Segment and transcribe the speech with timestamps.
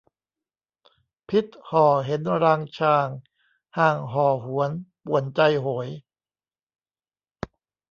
[1.29, 3.07] พิศห่อเห็นรางชาง
[3.77, 4.71] ห่างห่อหวน
[5.05, 5.89] ป่วนใจโหย